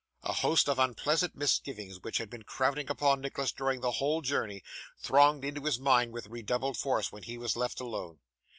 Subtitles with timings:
[0.23, 4.63] A host of unpleasant misgivings, which had been crowding upon Nicholas during the whole journey,
[4.97, 8.19] thronged into his mind with redoubled force when he was left alone.